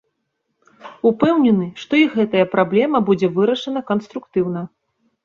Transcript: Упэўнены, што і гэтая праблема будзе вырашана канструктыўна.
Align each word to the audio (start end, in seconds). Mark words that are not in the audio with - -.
Упэўнены, 1.09 1.67
што 1.81 1.93
і 2.03 2.07
гэтая 2.13 2.45
праблема 2.55 2.97
будзе 3.11 3.27
вырашана 3.37 3.85
канструктыўна. 3.91 4.65